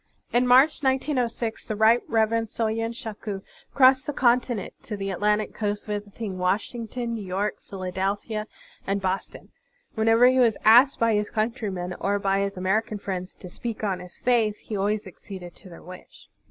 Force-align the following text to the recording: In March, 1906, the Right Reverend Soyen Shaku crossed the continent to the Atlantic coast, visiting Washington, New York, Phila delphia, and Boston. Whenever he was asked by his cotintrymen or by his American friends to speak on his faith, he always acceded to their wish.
In 0.33 0.47
March, 0.47 0.81
1906, 0.81 1.67
the 1.67 1.75
Right 1.75 2.01
Reverend 2.07 2.49
Soyen 2.49 2.91
Shaku 2.91 3.41
crossed 3.71 4.07
the 4.07 4.13
continent 4.13 4.73
to 4.81 4.97
the 4.97 5.11
Atlantic 5.11 5.53
coast, 5.53 5.85
visiting 5.85 6.39
Washington, 6.39 7.13
New 7.13 7.23
York, 7.23 7.57
Phila 7.61 7.91
delphia, 7.91 8.47
and 8.87 8.99
Boston. 8.99 9.51
Whenever 9.93 10.25
he 10.25 10.39
was 10.39 10.57
asked 10.65 10.97
by 10.99 11.13
his 11.13 11.29
cotintrymen 11.29 11.93
or 11.99 12.17
by 12.17 12.39
his 12.39 12.57
American 12.57 12.97
friends 12.97 13.35
to 13.35 13.47
speak 13.47 13.83
on 13.83 13.99
his 13.99 14.17
faith, 14.17 14.57
he 14.57 14.75
always 14.75 15.05
acceded 15.05 15.55
to 15.57 15.69
their 15.69 15.83
wish. 15.83 16.29